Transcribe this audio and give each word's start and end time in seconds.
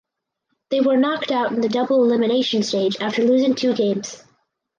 They 0.71 0.81
were 0.81 0.97
knocked 0.97 1.29
out 1.31 1.51
in 1.51 1.61
the 1.61 1.69
double 1.69 2.03
elimination 2.03 2.63
stage 2.63 2.97
after 2.99 3.23
losing 3.23 3.53
two 3.53 3.75
games. 3.75 4.23